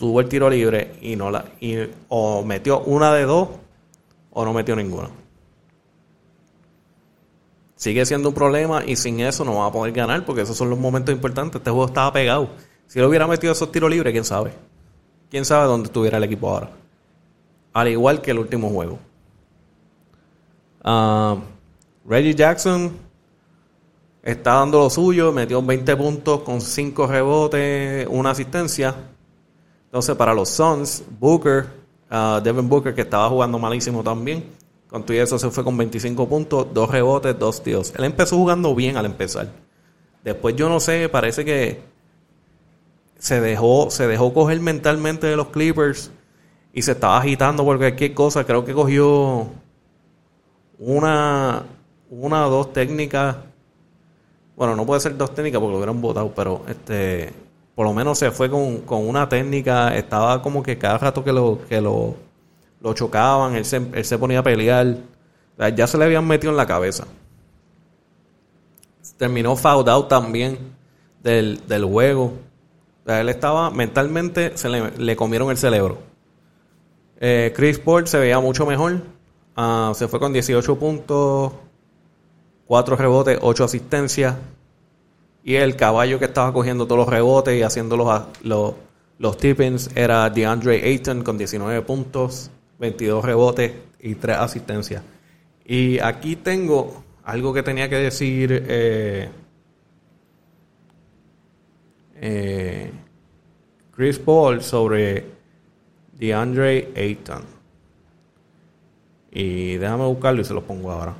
tuvo 0.00 0.18
el 0.20 0.28
tiro 0.30 0.48
libre 0.48 0.94
y 1.02 1.14
no 1.14 1.30
la 1.30 1.44
y, 1.60 1.76
o 2.08 2.42
metió 2.42 2.80
una 2.80 3.12
de 3.12 3.24
dos 3.24 3.48
o 4.30 4.44
no 4.46 4.54
metió 4.54 4.74
ninguna. 4.74 5.10
Sigue 7.76 8.06
siendo 8.06 8.30
un 8.30 8.34
problema 8.34 8.82
y 8.84 8.96
sin 8.96 9.20
eso 9.20 9.44
no 9.44 9.56
va 9.56 9.66
a 9.66 9.72
poder 9.72 9.92
ganar 9.92 10.24
porque 10.24 10.42
esos 10.42 10.56
son 10.56 10.70
los 10.70 10.78
momentos 10.78 11.14
importantes. 11.14 11.60
Este 11.60 11.70
juego 11.70 11.86
estaba 11.86 12.12
pegado. 12.12 12.48
Si 12.86 12.98
lo 12.98 13.08
hubiera 13.08 13.26
metido 13.26 13.52
esos 13.52 13.70
tiros 13.70 13.90
libres, 13.90 14.12
quién 14.12 14.24
sabe. 14.24 14.52
Quién 15.30 15.44
sabe 15.44 15.66
dónde 15.66 15.86
estuviera 15.88 16.16
el 16.16 16.24
equipo 16.24 16.48
ahora. 16.48 16.70
Al 17.74 17.88
igual 17.88 18.22
que 18.22 18.30
el 18.30 18.38
último 18.38 18.70
juego. 18.70 18.98
Ah, 20.82 21.36
Reggie 22.06 22.34
Jackson 22.34 22.90
está 24.22 24.54
dando 24.54 24.78
lo 24.78 24.90
suyo, 24.90 25.30
metió 25.30 25.62
20 25.62 25.96
puntos 25.96 26.40
con 26.40 26.62
5 26.62 27.06
rebotes, 27.06 28.06
una 28.10 28.30
asistencia. 28.30 28.94
Entonces, 29.90 30.16
para 30.16 30.32
los 30.32 30.48
Suns, 30.48 31.02
Booker, 31.18 31.66
uh, 32.10 32.40
Devin 32.40 32.68
Booker, 32.68 32.94
que 32.94 33.02
estaba 33.02 33.28
jugando 33.28 33.58
malísimo 33.58 34.02
también, 34.02 34.44
con 34.88 35.04
todo 35.04 35.16
eso 35.16 35.38
se 35.38 35.50
fue 35.50 35.64
con 35.64 35.76
25 35.76 36.28
puntos, 36.28 36.66
2 36.72 36.90
rebotes, 36.90 37.38
2 37.38 37.62
tiros. 37.62 37.92
Él 37.96 38.04
empezó 38.04 38.36
jugando 38.36 38.74
bien 38.74 38.96
al 38.96 39.06
empezar. 39.06 39.48
Después, 40.24 40.54
yo 40.56 40.68
no 40.68 40.80
sé, 40.80 41.08
parece 41.08 41.44
que 41.44 41.80
se 43.18 43.40
dejó, 43.40 43.90
se 43.90 44.06
dejó 44.06 44.32
coger 44.32 44.60
mentalmente 44.60 45.26
de 45.26 45.36
los 45.36 45.48
Clippers 45.48 46.10
y 46.72 46.82
se 46.82 46.92
estaba 46.92 47.18
agitando 47.18 47.64
por 47.64 47.78
cualquier 47.78 48.14
cosa. 48.14 48.44
Creo 48.44 48.64
que 48.64 48.72
cogió 48.72 49.48
una, 50.78 51.64
una 52.10 52.46
o 52.46 52.50
dos 52.50 52.72
técnicas 52.72 53.36
bueno, 54.60 54.76
no 54.76 54.84
puede 54.84 55.00
ser 55.00 55.16
dos 55.16 55.34
técnicas 55.34 55.58
porque 55.58 55.72
lo 55.72 55.78
hubieran 55.78 56.02
votado, 56.02 56.34
pero 56.36 56.66
este 56.68 57.32
por 57.80 57.86
lo 57.86 57.94
menos 57.94 58.18
se 58.18 58.30
fue 58.30 58.50
con, 58.50 58.82
una 58.90 59.26
técnica, 59.26 59.96
estaba 59.96 60.42
como 60.42 60.62
que 60.62 60.76
cada 60.76 60.98
rato 60.98 61.24
que 61.24 61.32
lo, 61.32 61.60
que 61.66 61.80
lo, 61.80 62.14
lo 62.82 62.92
chocaban, 62.92 63.56
él 63.56 63.64
se, 63.64 63.78
él 63.78 64.04
se 64.04 64.18
ponía 64.18 64.40
a 64.40 64.42
pelear. 64.42 64.98
ya 65.74 65.86
se 65.86 65.96
le 65.96 66.04
habían 66.04 66.26
metido 66.26 66.50
en 66.50 66.58
la 66.58 66.66
cabeza. 66.66 67.06
Terminó 69.16 69.56
out 69.64 70.08
también 70.08 70.58
del, 71.22 71.66
del 71.66 71.86
juego. 71.86 72.34
él 73.06 73.30
estaba 73.30 73.70
mentalmente, 73.70 74.58
se 74.58 74.68
le, 74.68 75.16
comieron 75.16 75.50
el 75.50 75.56
cerebro. 75.56 76.00
Eh, 77.18 77.50
Chris 77.56 77.78
Paul 77.78 78.06
se 78.06 78.18
veía 78.18 78.40
mucho 78.40 78.66
mejor. 78.66 79.00
Ah, 79.56 79.92
se 79.94 80.06
fue 80.06 80.20
con 80.20 80.34
18 80.34 80.78
puntos, 80.78 81.54
4 82.66 82.96
rebotes, 82.96 83.38
8 83.40 83.64
asistencias. 83.64 84.34
Y 85.42 85.54
el 85.54 85.76
caballo 85.76 86.18
que 86.18 86.26
estaba 86.26 86.52
cogiendo 86.52 86.86
todos 86.86 86.98
los 86.98 87.08
rebotes 87.08 87.58
y 87.58 87.62
haciendo 87.62 87.96
los, 87.96 88.22
los, 88.42 88.74
los 89.18 89.36
tippings 89.36 89.90
era 89.94 90.28
DeAndre 90.28 90.82
Ayton 90.82 91.22
con 91.22 91.38
19 91.38 91.82
puntos, 91.82 92.50
22 92.78 93.24
rebotes 93.24 93.72
y 94.00 94.14
3 94.14 94.36
asistencias. 94.36 95.02
Y 95.64 95.98
aquí 95.98 96.36
tengo 96.36 97.04
algo 97.24 97.54
que 97.54 97.62
tenía 97.62 97.88
que 97.88 97.96
decir 97.96 98.64
eh, 98.66 99.28
eh, 102.16 102.90
Chris 103.92 104.18
Paul 104.18 104.62
sobre 104.62 105.24
DeAndre 106.12 106.90
Ayton. 106.96 107.44
Y 109.32 109.76
déjame 109.76 110.04
buscarlo 110.06 110.42
y 110.42 110.44
se 110.44 110.54
lo 110.54 110.62
pongo 110.62 110.90
ahora. 110.90 111.14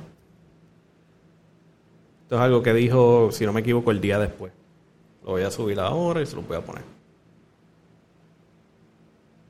Esto 2.31 2.39
es 2.39 2.45
algo 2.45 2.63
que 2.63 2.73
dijo, 2.73 3.29
si 3.33 3.45
no 3.45 3.51
me 3.51 3.59
equivoco, 3.59 3.91
el 3.91 3.99
día 3.99 4.17
después. 4.17 4.53
Lo 5.25 5.31
voy 5.31 5.41
a 5.41 5.51
subir 5.51 5.77
ahora 5.81 6.21
y 6.21 6.25
se 6.25 6.37
lo 6.37 6.43
voy 6.43 6.55
a 6.55 6.61
poner. 6.61 6.81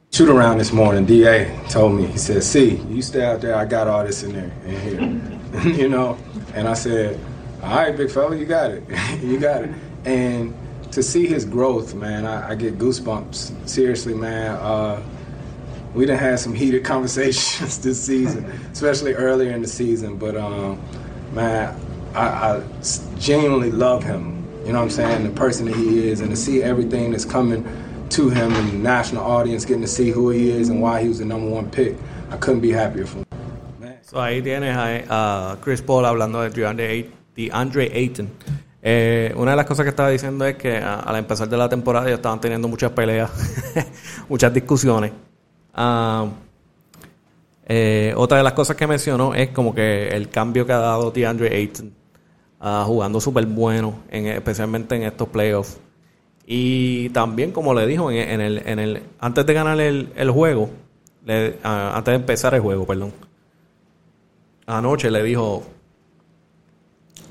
Shoot 0.09 0.29
around 0.29 0.57
this 0.57 0.73
morning, 0.73 1.05
DA 1.05 1.51
told 1.69 1.93
me, 1.93 2.07
he 2.07 2.17
said, 2.17 2.41
see, 2.41 2.81
you 2.89 3.03
stay 3.03 3.23
out 3.23 3.39
there, 3.39 3.53
I 3.53 3.65
got 3.65 3.87
all 3.87 4.03
this 4.03 4.23
in 4.23 4.33
there, 4.33 4.51
in 4.65 4.81
here. 4.81 5.73
you 5.77 5.89
know? 5.89 6.17
And 6.55 6.67
I 6.67 6.73
said, 6.73 7.19
all 7.61 7.69
right, 7.69 7.95
big 7.95 8.09
fella, 8.09 8.35
you 8.35 8.47
got 8.47 8.71
it. 8.71 8.83
you 9.21 9.39
got 9.39 9.61
it. 9.61 9.69
And 10.05 10.51
to 10.91 11.03
see 11.03 11.27
his 11.27 11.45
growth, 11.45 11.93
man, 11.93 12.25
I, 12.25 12.49
I 12.49 12.55
get 12.55 12.79
goosebumps. 12.79 13.69
Seriously, 13.69 14.15
man. 14.15 14.55
Uh, 14.55 15.03
we 15.93 16.07
done 16.07 16.17
had 16.17 16.39
some 16.39 16.55
heated 16.55 16.83
conversations 16.93 17.77
this 17.77 18.01
season, 18.01 18.43
especially 18.71 19.13
earlier 19.13 19.51
in 19.51 19.61
the 19.61 19.67
season. 19.67 20.17
But 20.17 20.35
um, 20.35 20.81
man, 21.31 21.79
I, 22.13 22.25
I 22.25 22.61
genuinely 23.19 23.71
love 23.71 24.03
him. 24.03 24.45
You 24.65 24.73
know 24.73 24.79
what 24.79 24.85
I'm 24.85 24.89
saying? 24.89 25.23
The 25.23 25.31
person 25.31 25.65
that 25.65 25.75
he 25.75 26.09
is, 26.09 26.21
and 26.21 26.29
to 26.29 26.35
see 26.35 26.61
everything 26.61 27.11
that's 27.11 27.25
coming 27.25 27.65
to 28.09 28.29
him 28.29 28.53
and 28.53 28.71
the 28.71 28.77
national 28.77 29.23
audience 29.23 29.65
getting 29.65 29.81
to 29.81 29.87
see 29.87 30.11
who 30.11 30.29
he 30.29 30.51
is 30.51 30.69
and 30.69 30.81
why 30.81 31.01
he 31.01 31.07
was 31.07 31.19
the 31.19 31.25
number 31.25 31.47
one 31.47 31.69
pick, 31.69 31.95
I 32.29 32.37
couldn't 32.37 32.61
be 32.61 32.71
happier 32.71 33.05
for 33.05 33.19
him. 33.19 33.25
So 34.01 34.21
ahí 34.21 34.41
tienes 34.41 34.75
a 34.75 35.57
Chris 35.61 35.81
Paul 35.81 36.05
hablando 36.05 36.41
de 36.41 36.49
DeAndre, 36.49 37.91
Ayton. 37.95 38.29
Eh, 38.83 39.33
una 39.37 39.51
de 39.51 39.57
las 39.57 39.65
cosas 39.65 39.85
que 39.85 39.89
estaba 39.89 40.09
diciendo 40.09 40.45
es 40.45 40.57
que 40.57 40.77
al 40.77 41.15
empezar 41.15 41.47
de 41.47 41.55
la 41.55 41.69
temporada 41.69 42.09
ya 42.09 42.15
estaban 42.15 42.41
teniendo 42.41 42.67
muchas 42.67 42.91
peleas, 42.91 43.31
muchas 44.29 44.53
discusiones. 44.53 45.13
Uh, 45.77 46.27
eh, 47.65 48.13
otra 48.17 48.39
de 48.39 48.43
las 48.43 48.51
cosas 48.51 48.75
que 48.75 48.85
mencionó 48.85 49.33
es 49.33 49.49
como 49.51 49.73
que 49.73 50.09
el 50.09 50.27
cambio 50.27 50.65
que 50.65 50.73
ha 50.73 50.79
dado 50.79 51.11
DeAndre 51.11 51.55
Ayton 51.55 52.00
Ah, 52.63 52.83
jugando 52.85 53.19
súper 53.19 53.47
bueno, 53.47 53.95
en, 54.09 54.27
especialmente 54.27 54.95
en 54.95 55.01
estos 55.01 55.27
playoffs. 55.27 55.79
Y 56.45 57.09
también, 57.09 57.51
como 57.51 57.73
le 57.73 57.87
dijo, 57.87 58.11
en, 58.11 58.39
el, 58.39 58.61
en 58.67 58.77
el, 58.77 59.01
antes 59.19 59.45
de 59.47 59.53
ganar 59.53 59.79
el, 59.81 60.13
el 60.15 60.29
juego, 60.29 60.69
ah, 61.63 61.93
antes 61.95 62.11
de 62.11 62.15
empezar 62.17 62.53
el 62.53 62.61
juego, 62.61 62.85
perdón, 62.85 63.13
anoche 64.67 65.09
le 65.09 65.23
dijo, 65.23 65.63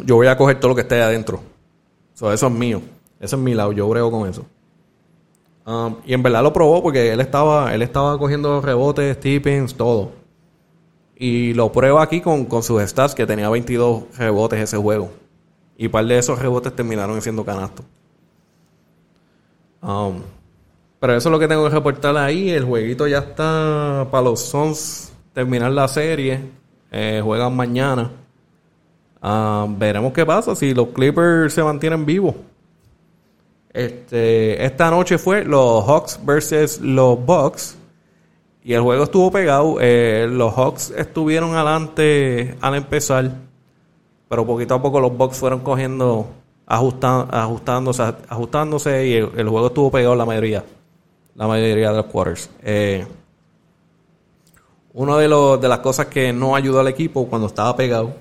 yo 0.04 0.16
voy 0.16 0.26
a 0.26 0.36
coger 0.36 0.58
todo 0.58 0.70
lo 0.70 0.74
que 0.74 0.82
esté 0.82 1.00
adentro. 1.00 1.40
eso 2.14 2.32
es 2.32 2.50
mío. 2.50 2.82
Eso 3.20 3.36
es 3.36 3.42
mi 3.42 3.54
lado. 3.54 3.72
Yo 3.72 3.88
brego 3.88 4.10
con 4.10 4.28
eso. 4.28 4.46
Um, 5.66 5.96
y 6.06 6.14
en 6.14 6.22
verdad 6.22 6.42
lo 6.42 6.52
probó 6.52 6.82
porque 6.82 7.12
él 7.12 7.20
estaba, 7.20 7.72
él 7.74 7.82
estaba 7.82 8.18
cogiendo 8.18 8.60
rebotes, 8.60 9.20
tippings, 9.20 9.74
todo. 9.74 10.19
Y 11.22 11.52
lo 11.52 11.70
prueba 11.70 12.02
aquí 12.02 12.22
con, 12.22 12.46
con 12.46 12.62
sus 12.62 12.82
stats, 12.82 13.14
que 13.14 13.26
tenía 13.26 13.50
22 13.50 14.16
rebotes 14.16 14.58
ese 14.58 14.78
juego. 14.78 15.12
Y 15.76 15.86
un 15.86 15.92
par 15.92 16.06
de 16.06 16.18
esos 16.18 16.38
rebotes 16.38 16.74
terminaron 16.74 17.20
siendo 17.20 17.44
canastos. 17.44 17.84
Um, 19.82 20.22
pero 20.98 21.14
eso 21.14 21.28
es 21.28 21.30
lo 21.30 21.38
que 21.38 21.46
tengo 21.46 21.64
que 21.64 21.74
reportar 21.74 22.16
ahí. 22.16 22.48
El 22.48 22.64
jueguito 22.64 23.06
ya 23.06 23.18
está 23.18 24.08
para 24.10 24.24
los 24.24 24.40
Suns 24.40 25.12
terminar 25.34 25.70
la 25.72 25.88
serie. 25.88 26.40
Eh, 26.90 27.20
juegan 27.22 27.54
mañana. 27.54 28.10
Um, 29.22 29.78
veremos 29.78 30.14
qué 30.14 30.24
pasa 30.24 30.56
si 30.56 30.72
los 30.72 30.88
Clippers 30.88 31.52
se 31.52 31.62
mantienen 31.62 32.06
vivos. 32.06 32.34
Este, 33.72 34.64
esta 34.64 34.90
noche 34.90 35.18
fue 35.18 35.44
los 35.44 35.84
Hawks 35.84 36.18
versus 36.24 36.80
los 36.80 37.24
Bucks. 37.24 37.76
Y 38.62 38.74
el 38.74 38.82
juego 38.82 39.04
estuvo 39.04 39.30
pegado. 39.30 39.78
Eh, 39.80 40.26
los 40.30 40.54
Hawks 40.54 40.90
estuvieron 40.90 41.54
adelante 41.54 42.56
al 42.60 42.74
empezar. 42.74 43.30
Pero 44.28 44.46
poquito 44.46 44.74
a 44.74 44.82
poco 44.82 45.00
los 45.00 45.16
Bucks 45.16 45.38
fueron 45.38 45.60
cogiendo, 45.60 46.28
ajustándose, 46.66 48.02
ajustándose 48.28 49.06
y 49.06 49.14
el, 49.14 49.48
juego 49.48 49.66
estuvo 49.68 49.90
pegado 49.90 50.14
la 50.14 50.24
mayoría. 50.24 50.64
La 51.34 51.46
mayoría 51.46 51.90
de 51.90 51.96
los 51.96 52.06
quarters. 52.06 52.50
Eh, 52.62 53.06
una 54.92 55.16
de, 55.16 55.28
de 55.28 55.68
las 55.68 55.78
cosas 55.78 56.06
que 56.06 56.32
no 56.32 56.54
ayudó 56.54 56.80
al 56.80 56.88
equipo 56.88 57.26
cuando 57.26 57.46
estaba 57.46 57.74
pegado 57.76 58.14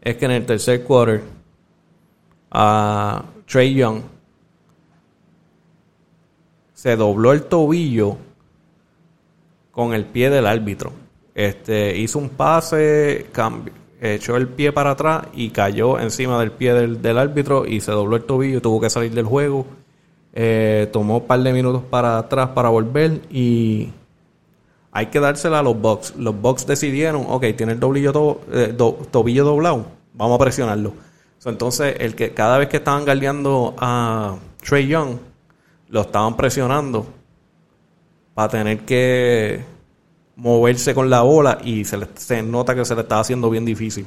es 0.00 0.16
que 0.16 0.24
en 0.24 0.30
el 0.32 0.46
tercer 0.46 0.82
quarter 0.82 1.22
uh, 2.52 3.22
Trey 3.46 3.74
Young 3.74 4.02
se 6.74 6.96
dobló 6.96 7.32
el 7.32 7.44
tobillo 7.44 8.16
con 9.72 9.94
el 9.94 10.04
pie 10.04 10.30
del 10.30 10.46
árbitro. 10.46 10.92
Este, 11.34 11.96
hizo 11.98 12.18
un 12.18 12.28
pase, 12.28 13.26
echó 14.00 14.36
el 14.36 14.48
pie 14.48 14.70
para 14.70 14.92
atrás 14.92 15.24
y 15.32 15.50
cayó 15.50 15.98
encima 15.98 16.38
del 16.38 16.52
pie 16.52 16.74
del, 16.74 17.18
árbitro 17.18 17.66
y 17.66 17.80
se 17.80 17.90
dobló 17.90 18.16
el 18.16 18.24
tobillo, 18.24 18.60
tuvo 18.60 18.80
que 18.80 18.90
salir 18.90 19.12
del 19.12 19.26
juego. 19.26 19.66
Eh, 20.34 20.88
tomó 20.92 21.18
un 21.18 21.26
par 21.26 21.40
de 21.40 21.52
minutos 21.52 21.82
para 21.90 22.18
atrás 22.18 22.50
para 22.50 22.68
volver 22.68 23.20
y 23.30 23.90
hay 24.92 25.06
que 25.06 25.20
dársela 25.20 25.60
a 25.60 25.62
los 25.62 25.80
Bucks. 25.80 26.14
Los 26.16 26.38
Bucks 26.40 26.66
decidieron, 26.66 27.24
ok, 27.28 27.46
tiene 27.56 27.72
el 27.72 27.80
doblillo 27.80 28.40
eh, 28.52 28.74
tobillo 29.10 29.44
doblado, 29.44 29.86
vamos 30.12 30.36
a 30.36 30.38
presionarlo. 30.38 30.92
entonces, 31.46 31.96
el 31.98 32.14
que 32.14 32.32
cada 32.34 32.58
vez 32.58 32.68
que 32.68 32.76
estaban 32.78 33.04
galdeando 33.04 33.74
a 33.78 34.36
Trey 34.62 34.86
Young, 34.86 35.16
lo 35.88 36.02
estaban 36.02 36.36
presionando 36.36 37.06
para 38.34 38.48
tener 38.48 38.80
que 38.80 39.64
moverse 40.36 40.94
con 40.94 41.10
la 41.10 41.22
bola 41.22 41.58
y 41.62 41.84
se, 41.84 41.98
se 42.14 42.42
nota 42.42 42.74
que 42.74 42.84
se 42.84 42.94
le 42.94 43.02
está 43.02 43.20
haciendo 43.20 43.50
bien 43.50 43.64
difícil, 43.64 44.06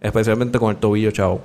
especialmente 0.00 0.58
con 0.58 0.70
el 0.70 0.76
tobillo 0.76 1.10
chavo. 1.10 1.42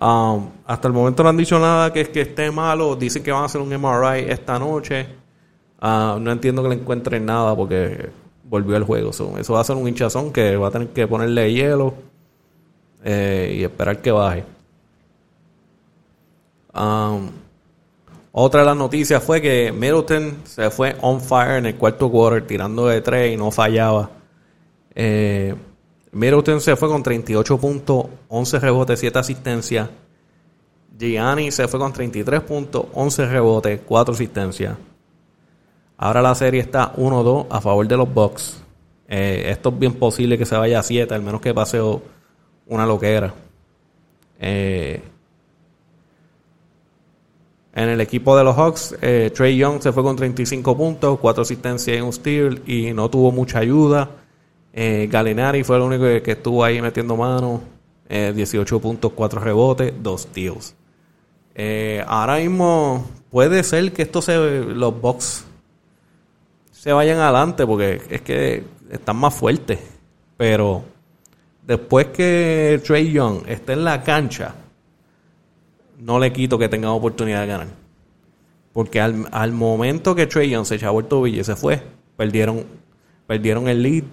Um, 0.00 0.48
hasta 0.64 0.88
el 0.88 0.94
momento 0.94 1.22
no 1.22 1.28
han 1.28 1.36
dicho 1.36 1.58
nada 1.58 1.92
que, 1.92 2.06
que 2.06 2.22
esté 2.22 2.50
malo, 2.50 2.96
dicen 2.96 3.22
que 3.22 3.32
van 3.32 3.42
a 3.42 3.46
hacer 3.46 3.60
un 3.60 3.68
MRI 3.68 4.30
esta 4.30 4.58
noche. 4.58 5.06
Uh, 5.82 6.18
no 6.18 6.30
entiendo 6.32 6.62
que 6.62 6.70
le 6.70 6.74
encuentren 6.76 7.24
nada 7.24 7.54
porque 7.54 8.10
volvió 8.44 8.76
al 8.76 8.84
juego. 8.84 9.10
eso 9.10 9.52
va 9.52 9.60
a 9.60 9.64
ser 9.64 9.76
un 9.76 9.86
hinchazón 9.86 10.32
que 10.32 10.56
va 10.56 10.68
a 10.68 10.70
tener 10.70 10.88
que 10.88 11.06
ponerle 11.06 11.52
hielo 11.52 11.94
eh, 13.04 13.56
y 13.58 13.62
esperar 13.62 14.02
que 14.02 14.10
baje. 14.10 14.44
Um, 16.74 17.30
otra 18.32 18.60
de 18.60 18.66
las 18.66 18.76
noticias 18.76 19.22
fue 19.22 19.40
que 19.40 19.72
Middleton 19.72 20.42
se 20.44 20.70
fue 20.70 20.96
on 21.00 21.20
fire 21.20 21.58
en 21.58 21.66
el 21.66 21.76
cuarto 21.76 22.10
quarter 22.10 22.46
tirando 22.46 22.86
de 22.86 23.00
tres 23.00 23.32
y 23.32 23.36
no 23.36 23.50
fallaba. 23.50 24.10
Eh, 24.94 25.54
Middleton 26.12 26.60
se 26.60 26.76
fue 26.76 26.88
con 26.88 27.02
38 27.02 27.58
puntos, 27.58 28.06
11 28.28 28.58
rebotes, 28.58 29.00
7 29.00 29.18
asistencias. 29.18 29.88
Gianni 30.96 31.50
se 31.50 31.66
fue 31.66 31.80
con 31.80 31.92
33 31.92 32.40
puntos, 32.42 32.86
11 32.92 33.26
rebotes, 33.26 33.80
4 33.86 34.14
asistencias. 34.14 34.76
Ahora 35.96 36.22
la 36.22 36.34
serie 36.34 36.60
está 36.60 36.92
1-2 36.94 37.46
a 37.50 37.60
favor 37.60 37.86
de 37.86 37.96
los 37.96 38.12
Bucks. 38.12 38.62
Eh, 39.08 39.50
esto 39.50 39.70
es 39.70 39.78
bien 39.78 39.94
posible 39.94 40.38
que 40.38 40.46
se 40.46 40.56
vaya 40.56 40.78
a 40.78 40.82
7, 40.82 41.14
al 41.14 41.22
menos 41.22 41.40
que 41.40 41.52
pase 41.52 41.80
una 42.66 42.86
loquera. 42.86 43.34
Eh, 44.38 45.02
en 47.72 47.88
el 47.88 48.00
equipo 48.00 48.36
de 48.36 48.44
los 48.44 48.56
Hawks, 48.56 48.96
eh, 49.00 49.30
Trey 49.34 49.56
Young 49.56 49.80
se 49.80 49.92
fue 49.92 50.02
con 50.02 50.16
35 50.16 50.76
puntos, 50.76 51.18
4 51.20 51.42
asistencias 51.42 51.96
y 51.96 52.00
un 52.00 52.12
steal 52.12 52.62
y 52.66 52.92
no 52.92 53.08
tuvo 53.08 53.30
mucha 53.30 53.60
ayuda. 53.60 54.10
Eh, 54.72 55.08
Galinari 55.10 55.64
fue 55.64 55.76
el 55.76 55.82
único 55.82 56.04
que, 56.22 56.32
estuvo 56.32 56.64
ahí 56.64 56.80
metiendo 56.80 57.16
mano. 57.16 57.62
18 58.08 58.76
eh, 58.76 58.80
puntos, 58.80 59.12
4 59.14 59.40
rebotes, 59.40 59.92
2 60.02 60.20
steals. 60.20 60.74
Eh, 61.54 62.04
ahora 62.06 62.38
mismo 62.38 63.06
puede 63.30 63.62
ser 63.62 63.92
que 63.92 64.02
esto 64.02 64.20
se, 64.20 64.36
los 64.36 65.00
Bucks 65.00 65.44
se 66.72 66.92
vayan 66.92 67.18
adelante 67.18 67.66
porque 67.66 68.00
es 68.10 68.22
que 68.22 68.64
están 68.90 69.16
más 69.16 69.34
fuertes. 69.34 69.78
Pero 70.36 70.82
después 71.64 72.06
que 72.06 72.80
Trey 72.84 73.12
Young 73.12 73.42
esté 73.46 73.74
en 73.74 73.84
la 73.84 74.02
cancha, 74.02 74.54
no 76.00 76.18
le 76.18 76.32
quito 76.32 76.58
que 76.58 76.68
tenga 76.68 76.90
oportunidad 76.92 77.42
de 77.42 77.46
ganar. 77.46 77.68
Porque 78.72 79.00
al, 79.00 79.52
momento 79.52 80.14
que 80.14 80.26
Trey 80.26 80.50
Young 80.50 80.64
se 80.64 80.76
echó 80.76 80.98
el 80.98 81.06
tobillo 81.06 81.40
y 81.40 81.44
se 81.44 81.56
fue, 81.56 81.82
perdieron, 82.16 82.64
perdieron 83.26 83.68
el 83.68 83.82
lead 83.82 84.04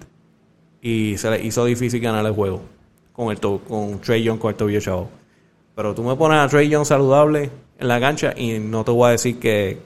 y 0.82 1.16
se 1.16 1.30
les 1.30 1.44
hizo 1.44 1.64
difícil 1.64 2.00
ganar 2.00 2.24
el 2.26 2.32
juego 2.32 2.62
con, 3.12 3.30
el 3.30 3.38
con 3.40 4.00
Trey 4.00 4.22
Young 4.22 4.38
con 4.38 4.50
el 4.50 4.56
tobillo 4.56 4.80
chavo. 4.80 5.10
Pero 5.74 5.94
tú 5.94 6.02
me 6.02 6.16
pones 6.16 6.38
a 6.38 6.48
Trey 6.48 6.68
Young 6.68 6.84
saludable 6.84 7.50
en 7.78 7.88
la 7.88 8.00
cancha 8.00 8.34
y 8.36 8.58
no 8.58 8.84
te 8.84 8.90
voy 8.90 9.08
a 9.08 9.10
decir 9.12 9.38
que, 9.38 9.78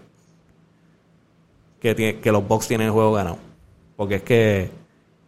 que, 1.81 2.19
que 2.21 2.33
los 2.33 2.47
Bucks 2.49 2.69
tienen 2.69 2.87
el 2.87 2.93
juego 2.93 3.13
ganado. 3.13 3.39
Porque 3.97 4.17
es 4.17 4.23
que 4.23 4.71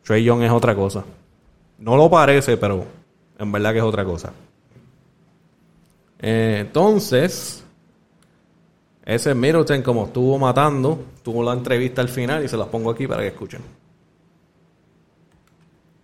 Trey 0.03 0.25
Young 0.25 0.43
es 0.43 0.51
otra 0.51 0.75
cosa. 0.75 1.05
No 1.79 1.97
lo 1.97 2.09
parece, 2.09 2.57
pero 2.57 2.87
en 3.39 3.53
verdad 3.53 3.73
que 3.73 3.79
es 3.79 3.85
otra 3.85 4.07
cosa. 4.07 4.33
Eh, 6.27 6.61
entonces, 6.61 7.63
ese 9.05 9.35
Middleton, 9.35 9.83
como 9.83 10.07
estuvo 10.07 10.39
matando, 10.39 10.99
tuvo 11.23 11.43
la 11.43 11.53
entrevista 11.53 12.01
al 12.01 12.09
final 12.09 12.43
y 12.43 12.49
se 12.49 12.57
las 12.57 12.69
pongo 12.69 12.91
aquí 12.91 13.07
para 13.07 13.21
que 13.21 13.29
escuchen. 13.29 13.61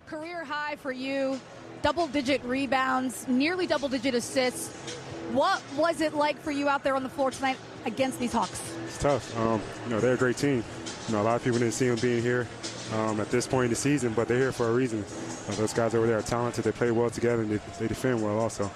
Career 0.07 0.45
high 0.45 0.77
for 0.77 0.91
you, 0.91 1.39
double 1.81 2.05
digit 2.05 2.39
rebounds, 2.45 3.27
nearly 3.27 3.65
double 3.65 3.89
digit 3.89 4.13
assists. 4.13 4.95
What 5.33 5.59
was 5.75 6.01
it 6.01 6.13
like 6.13 6.39
for 6.39 6.51
you 6.51 6.69
out 6.69 6.83
there 6.83 6.95
on 6.95 7.01
the 7.01 7.09
floor 7.09 7.31
tonight 7.31 7.57
against 7.87 8.19
these 8.19 8.31
Hawks? 8.31 8.61
It's 8.85 8.99
tough. 8.99 9.35
Um, 9.39 9.59
you 9.85 9.95
know, 9.95 9.99
they're 9.99 10.13
a 10.13 10.17
great 10.17 10.37
team. 10.37 10.63
You 11.07 11.15
know, 11.15 11.23
a 11.23 11.25
lot 11.25 11.37
of 11.37 11.43
people 11.43 11.57
didn't 11.57 11.73
see 11.73 11.87
them 11.87 11.97
being 11.99 12.21
here 12.21 12.47
um, 12.93 13.19
at 13.19 13.31
this 13.31 13.47
point 13.47 13.63
in 13.63 13.69
the 13.71 13.75
season, 13.75 14.13
but 14.13 14.27
they're 14.27 14.37
here 14.37 14.51
for 14.51 14.69
a 14.69 14.73
reason. 14.73 15.03
Uh, 15.49 15.55
those 15.55 15.73
guys 15.73 15.95
over 15.95 16.05
there 16.05 16.19
are 16.19 16.21
talented. 16.21 16.63
They 16.63 16.71
play 16.71 16.91
well 16.91 17.09
together 17.09 17.41
and 17.41 17.49
they, 17.49 17.59
they 17.79 17.87
defend 17.87 18.21
well 18.21 18.37
also. 18.37 18.69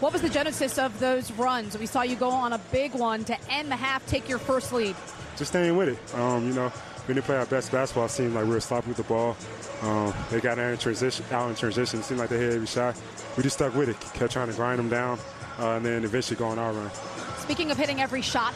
What 0.00 0.12
was 0.12 0.22
the 0.22 0.28
genesis 0.28 0.78
of 0.78 0.96
those 1.00 1.32
runs? 1.32 1.76
We 1.76 1.86
saw 1.86 2.02
you 2.02 2.14
go 2.14 2.30
on 2.30 2.52
a 2.52 2.58
big 2.70 2.94
one 2.94 3.24
to 3.24 3.36
end 3.50 3.68
the 3.68 3.74
half, 3.74 4.06
take 4.06 4.28
your 4.28 4.38
first 4.38 4.72
lead. 4.72 4.94
Just 5.36 5.50
staying 5.50 5.76
with 5.76 5.88
it. 5.88 6.14
Um, 6.14 6.46
you 6.46 6.54
know, 6.54 6.72
we 7.08 7.14
didn't 7.14 7.26
play 7.26 7.36
our 7.36 7.46
best 7.46 7.72
basketball. 7.72 8.04
It 8.04 8.10
seemed 8.10 8.32
like 8.32 8.44
we 8.44 8.50
were 8.50 8.60
sloppy 8.60 8.86
with 8.86 8.96
the 8.96 9.02
ball. 9.02 9.36
Um, 9.82 10.14
they 10.30 10.40
got 10.40 10.56
out 10.60 10.70
in 10.70 10.78
transition. 10.78 11.24
Out 11.32 11.48
in 11.48 11.56
transition. 11.56 11.98
It 11.98 12.04
seemed 12.04 12.20
like 12.20 12.28
they 12.28 12.38
hit 12.38 12.52
every 12.52 12.68
shot. 12.68 12.96
We 13.36 13.42
just 13.42 13.56
stuck 13.56 13.74
with 13.74 13.88
it. 13.88 13.98
Kept 14.14 14.32
trying 14.32 14.46
to 14.46 14.54
grind 14.54 14.78
them 14.78 14.88
down, 14.88 15.18
uh, 15.58 15.70
and 15.70 15.84
then 15.84 16.04
eventually 16.04 16.36
go 16.36 16.46
on 16.46 16.60
our 16.60 16.72
run. 16.72 16.90
Speaking 17.38 17.72
of 17.72 17.76
hitting 17.76 18.00
every 18.00 18.22
shot, 18.22 18.54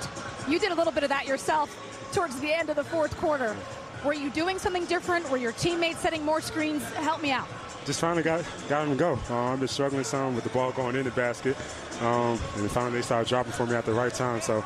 you 0.49 0.61
did 0.61 0.71
a 0.71 0.77
little 0.77 0.93
bit 0.93 1.03
of 1.03 1.09
that 1.09 1.27
yourself 1.27 1.75
towards 2.13 2.39
the 2.39 2.57
end 2.57 2.71
of 2.71 2.77
the 2.77 2.85
fourth 2.85 3.17
quarter. 3.17 3.57
Were 4.05 4.15
you 4.15 4.31
doing 4.31 4.61
something 4.61 4.85
different? 4.85 5.29
Were 5.29 5.39
your 5.39 5.53
teammates 5.53 5.99
setting 5.99 6.25
more 6.25 6.41
screens? 6.41 6.85
Help 6.93 7.21
me 7.21 7.33
out 7.33 7.49
just 7.85 8.01
finally 8.01 8.23
got 8.23 8.45
got 8.69 8.87
him 8.87 8.91
to 8.91 8.97
go. 8.97 9.19
Uh, 9.31 9.53
I've 9.53 9.59
been 9.59 9.69
struggling 9.69 10.05
some 10.05 10.35
with 10.35 10.45
the 10.45 10.51
ball 10.51 10.73
going 10.73 10.97
in 10.97 11.05
the 11.05 11.11
basket, 11.11 11.57
um, 12.01 12.39
and 12.57 12.71
finally 12.71 12.93
they 12.93 13.03
started 13.03 13.29
dropping 13.29 13.53
for 13.53 13.67
me 13.67 13.75
at 13.75 13.85
the 13.85 13.93
right 13.93 14.13
time. 14.13 14.41
So, 14.41 14.65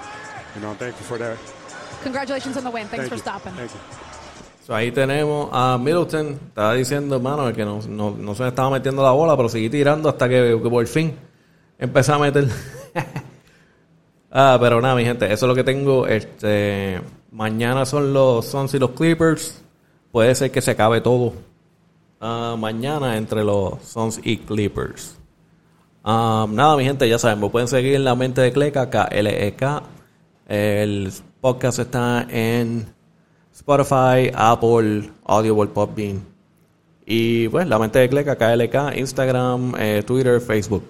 you 0.55 0.61
know, 0.61 0.71
I'm 0.71 0.77
thankful 0.77 1.07
for 1.07 1.19
that. 1.19 1.39
Congratulations 2.03 2.57
on 2.57 2.65
the 2.65 2.71
win. 2.71 2.87
Thanks 2.87 3.09
Thank 3.09 3.09
for 3.09 3.15
you. 3.17 3.21
stopping. 3.21 3.53
Thank 3.55 3.73
you. 3.73 3.81
So, 4.67 4.75
ahí 4.75 4.91
tenemos 4.91 5.49
a 5.53 5.79
Middleton. 5.79 6.41
Estaba 6.49 6.75
diciendo, 6.75 7.17
hermano, 7.17 7.53
que 7.53 7.65
no, 7.65 7.81
no, 7.89 8.11
no, 8.11 8.35
se 8.35 8.43
me 8.43 8.49
estaba 8.49 8.71
metiendo 8.71 9.03
la 9.03 9.13
bola, 9.13 9.37
pero 9.37 9.49
seguí 9.49 9.71
tirando 9.71 10.09
hasta 10.09 10.29
que, 10.29 10.59
que 10.63 10.71
por 10.71 10.87
fin 10.87 11.17
empecé 11.79 12.13
a 12.13 12.19
meter. 12.19 12.49
ah, 14.33 14.59
pero 14.61 14.81
nada, 14.81 14.97
mi 14.97 15.05
gente, 15.05 15.27
eso 15.27 15.47
es 15.47 15.49
lo 15.49 15.55
que 15.55 15.65
tengo. 15.65 16.07
Este, 16.07 17.01
mañana 17.31 17.87
son 17.87 18.13
los 18.13 18.47
Suns 18.47 18.75
y 18.75 18.79
los 18.79 18.91
Clippers. 18.91 19.63
Puede 20.11 20.35
ser 20.35 20.51
que 20.51 20.61
se 20.61 20.73
acabe 20.73 21.01
todo 21.01 21.35
Ah, 22.21 22.57
mañana 22.59 23.17
entre 23.17 23.45
los 23.45 23.83
Suns 23.83 24.21
y 24.23 24.39
Clippers. 24.39 25.19
Ah, 26.03 26.47
nada, 26.49 26.77
mi 26.77 26.85
gente, 26.85 27.09
ya 27.09 27.19
saben, 27.19 27.41
me 27.41 27.51
pueden 27.51 27.69
seguir 27.69 27.95
en 27.95 28.05
la 28.05 28.15
mente 28.15 28.41
de 28.41 28.53
Cleca, 28.53 28.89
K-L-E-K. 28.89 29.83
El 30.49 31.13
podcast 31.41 31.81
está 31.81 32.27
en 32.31 32.87
Spotify, 33.53 34.31
Apple, 34.35 35.11
Audible, 35.25 35.67
Podbean. 35.67 36.23
Y 37.05 37.49
pues, 37.49 37.67
la 37.67 37.79
mente 37.79 37.99
de 37.99 38.09
Cleca, 38.09 38.37
KLK, 38.37 38.97
Instagram, 38.97 39.75
eh, 39.79 40.03
Twitter, 40.07 40.41
Facebook. 40.41 40.85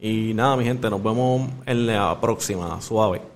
Y 0.00 0.32
nada, 0.34 0.56
mi 0.56 0.64
gente, 0.64 0.88
nos 0.90 1.02
vemos 1.02 1.48
en 1.66 1.86
la 1.86 2.20
próxima. 2.20 2.80
Suave. 2.80 3.31